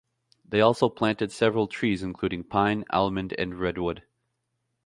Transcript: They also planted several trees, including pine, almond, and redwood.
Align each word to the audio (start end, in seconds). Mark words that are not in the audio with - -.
They 0.43 0.61
also 0.61 0.89
planted 0.89 1.31
several 1.31 1.67
trees, 1.67 2.01
including 2.01 2.45
pine, 2.45 2.85
almond, 2.89 3.33
and 3.37 3.53
redwood. 3.59 4.01